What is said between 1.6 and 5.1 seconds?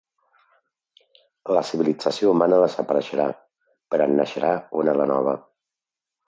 civilització humana desapareixerà, però en naixerà una de